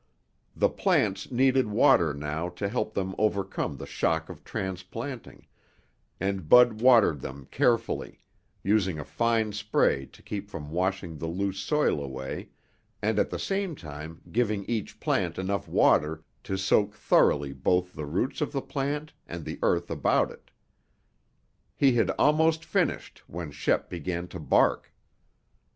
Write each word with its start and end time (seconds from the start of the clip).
The 0.55 0.67
plants 0.67 1.29
needed 1.31 1.67
water 1.67 2.11
now 2.11 2.49
to 2.49 2.67
help 2.67 2.95
them 2.95 3.13
overcome 3.19 3.77
the 3.77 3.85
shock 3.85 4.29
of 4.31 4.43
transplanting, 4.43 5.45
and 6.19 6.49
Bud 6.49 6.81
watered 6.81 7.21
them 7.21 7.45
carefully, 7.51 8.19
using 8.63 8.97
a 8.97 9.03
fine 9.03 9.53
spray 9.53 10.07
to 10.07 10.23
keep 10.23 10.49
from 10.49 10.71
washing 10.71 11.19
the 11.19 11.27
loose 11.27 11.59
soil 11.59 12.03
away 12.03 12.49
and 12.99 13.19
at 13.19 13.29
the 13.29 13.37
same 13.37 13.75
time 13.75 14.21
giving 14.31 14.65
each 14.65 14.99
plant 14.99 15.37
enough 15.37 15.67
water 15.67 16.23
to 16.45 16.57
soak 16.57 16.95
thoroughly 16.95 17.53
both 17.53 17.93
the 17.93 18.07
roots 18.07 18.41
of 18.41 18.51
the 18.53 18.59
plant 18.63 19.13
and 19.27 19.45
the 19.45 19.59
earth 19.61 19.91
about 19.91 20.31
it. 20.31 20.49
He 21.75 21.93
had 21.93 22.09
almost 22.17 22.65
finished 22.65 23.21
when 23.27 23.51
Shep 23.51 23.87
began 23.87 24.27
to 24.29 24.39
bark. 24.39 24.91